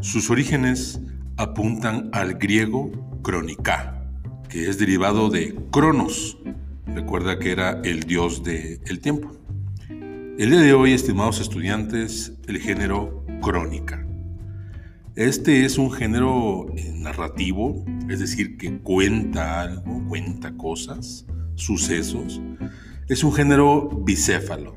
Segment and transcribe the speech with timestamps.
[0.00, 1.00] Sus orígenes
[1.36, 4.00] apuntan al griego crónica,
[4.48, 6.38] que es derivado de Cronos.
[6.86, 9.32] Recuerda que era el dios del tiempo.
[9.88, 14.06] El día de hoy, estimados estudiantes, el género crónica.
[15.16, 21.26] Este es un género eh, narrativo, es decir, que cuenta algo, cuenta cosas,
[21.56, 22.40] sucesos.
[23.08, 24.76] Es un género bicéfalo.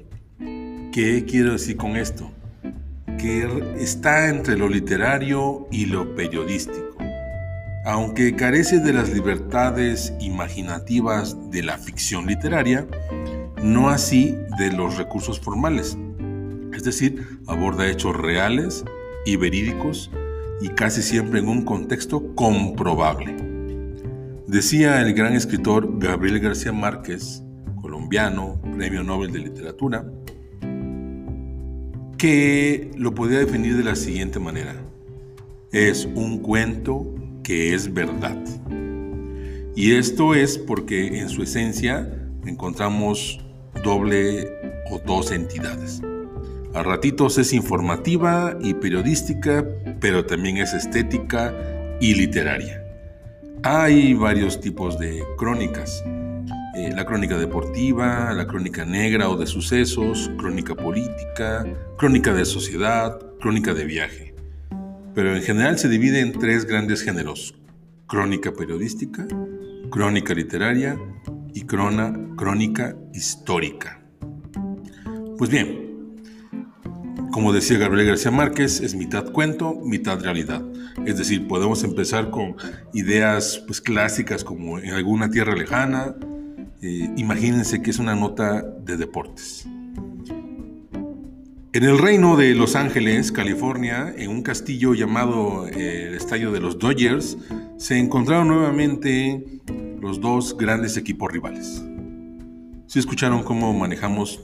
[0.91, 2.30] ¿Qué quiero decir con esto?
[3.21, 6.97] Que está entre lo literario y lo periodístico.
[7.85, 12.87] Aunque carece de las libertades imaginativas de la ficción literaria,
[13.61, 15.99] no así de los recursos formales.
[16.73, 18.83] Es decir, aborda hechos reales
[19.23, 20.09] y verídicos
[20.59, 23.35] y casi siempre en un contexto comprobable.
[24.47, 27.43] Decía el gran escritor Gabriel García Márquez,
[27.81, 30.05] colombiano, Premio Nobel de Literatura,
[32.21, 34.75] que lo podía definir de la siguiente manera.
[35.71, 38.37] Es un cuento que es verdad.
[39.75, 42.07] Y esto es porque en su esencia
[42.45, 43.39] encontramos
[43.83, 44.47] doble
[44.91, 45.99] o dos entidades.
[46.75, 49.65] A ratitos es informativa y periodística,
[49.99, 51.55] pero también es estética
[51.99, 52.85] y literaria.
[53.63, 56.03] Hay varios tipos de crónicas.
[56.73, 61.65] Eh, la crónica deportiva, la crónica negra o de sucesos, crónica política,
[61.97, 64.35] crónica de sociedad, crónica de viaje.
[65.13, 67.55] Pero en general se divide en tres grandes géneros.
[68.07, 69.27] Crónica periodística,
[69.89, 70.97] crónica literaria
[71.53, 74.01] y crónica histórica.
[75.37, 75.81] Pues bien,
[77.31, 80.61] como decía Gabriel García Márquez, es mitad cuento, mitad realidad.
[81.05, 82.55] Es decir, podemos empezar con
[82.93, 86.15] ideas pues, clásicas como en alguna tierra lejana.
[86.81, 89.67] Eh, imagínense que es una nota de deportes.
[91.73, 96.59] En el reino de Los Ángeles, California, en un castillo llamado eh, el Estadio de
[96.59, 97.37] los Dodgers,
[97.77, 99.61] se encontraron nuevamente
[100.01, 101.83] los dos grandes equipos rivales.
[102.87, 104.41] ¿Sí escucharon cómo manejamos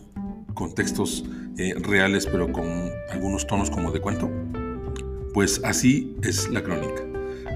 [0.53, 1.23] contextos
[1.57, 4.29] eh, reales, pero con algunos tonos como de cuento.
[5.33, 7.03] Pues así es la crónica.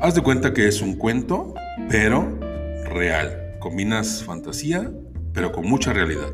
[0.01, 1.53] Haz de cuenta que es un cuento,
[1.89, 2.39] pero
[2.85, 3.40] real.
[3.61, 4.91] Combinas fantasía,
[5.33, 6.33] pero con mucha realidad.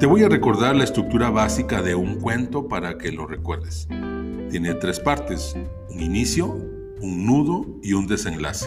[0.00, 3.86] Te voy a recordar la estructura básica de un cuento para que lo recuerdes.
[4.50, 5.54] Tiene tres partes,
[5.90, 6.46] un inicio,
[7.02, 8.66] un nudo y un desenlace.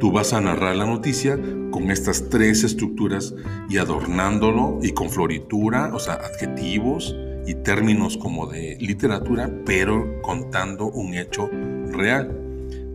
[0.00, 1.38] Tú vas a narrar la noticia
[1.70, 3.34] con estas tres estructuras
[3.68, 7.14] y adornándolo y con floritura, o sea, adjetivos
[7.46, 11.50] y términos como de literatura, pero contando un hecho
[11.92, 12.34] real.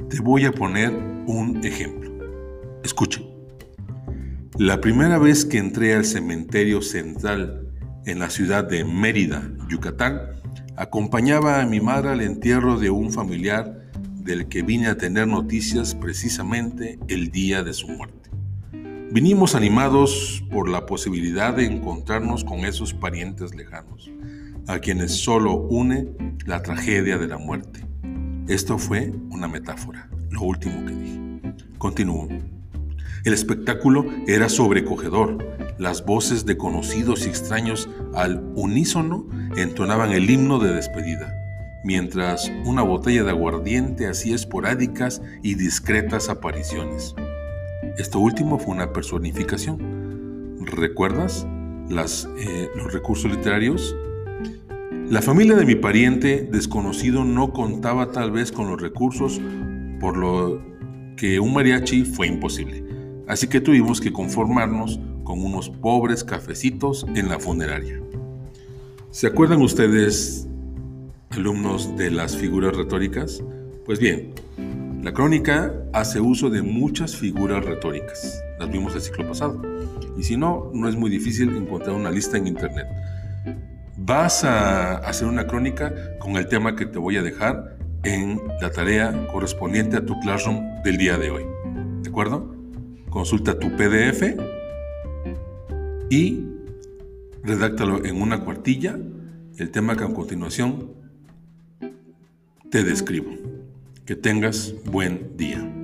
[0.10, 0.92] Te voy a poner
[1.28, 2.12] un ejemplo.
[2.84, 3.33] Escuchen.
[4.60, 7.72] La primera vez que entré al cementerio central
[8.06, 10.20] en la ciudad de Mérida, Yucatán,
[10.78, 15.96] acompañaba a mi madre al entierro de un familiar del que vine a tener noticias
[15.96, 18.30] precisamente el día de su muerte.
[19.12, 24.12] Vinimos animados por la posibilidad de encontrarnos con esos parientes lejanos,
[24.68, 26.10] a quienes solo une
[26.46, 27.88] la tragedia de la muerte.
[28.48, 31.20] Esto fue una metáfora, lo último que dije.
[31.80, 32.30] Continúo.
[33.24, 35.38] El espectáculo era sobrecogedor.
[35.78, 41.40] Las voces de conocidos y extraños al unísono entonaban el himno de despedida
[41.84, 47.14] mientras una botella de aguardiente hacía esporádicas y discretas apariciones.
[47.98, 50.58] Esto último fue una personificación.
[50.66, 51.46] ¿Recuerdas
[51.90, 53.96] eh, los recursos literarios?
[55.10, 59.40] La familia de mi pariente desconocido no contaba tal vez con los recursos,
[60.00, 60.62] por lo
[61.18, 62.93] que un mariachi fue imposible.
[63.28, 68.02] Así que tuvimos que conformarnos con unos pobres cafecitos en la funeraria.
[69.12, 70.48] ¿Se acuerdan ustedes
[71.30, 73.44] alumnos de las figuras retóricas?
[73.86, 74.34] Pues bien,
[75.04, 78.42] la crónica hace uso de muchas figuras retóricas.
[78.60, 79.62] Las vimos el ciclo pasado.
[80.18, 82.88] Y si no, no es muy difícil encontrar una lista en internet.
[83.98, 88.70] Vas a hacer una crónica con el tema que te voy a dejar en la
[88.70, 91.44] tarea correspondiente a tu classroom del día de hoy.
[92.02, 92.53] ¿De acuerdo?
[93.14, 94.24] Consulta tu PDF
[96.10, 96.48] y
[97.44, 98.98] redáctalo en una cuartilla,
[99.60, 100.94] el tema que a continuación
[102.72, 103.30] te describo.
[104.08, 105.83] Que tengas buen día.